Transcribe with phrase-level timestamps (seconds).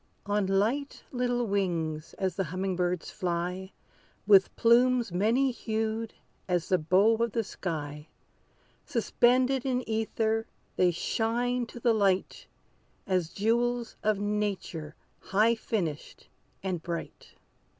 [0.25, 3.71] On light little wings as the humming birds fly,
[4.25, 6.15] With plumes many hued
[6.47, 8.07] as the bow of the sky,
[8.83, 12.47] Suspended in ether, they shine to the light
[13.05, 16.29] As jewels of nature high finished
[16.63, 17.35] and bright.